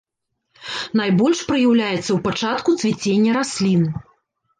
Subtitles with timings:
[1.01, 3.83] Найбольш праяўляецца ў пачатку цвіцення раслін.